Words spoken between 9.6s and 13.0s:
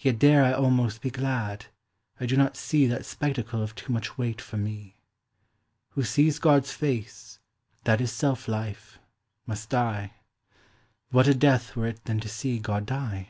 dye; What a death were it then to see God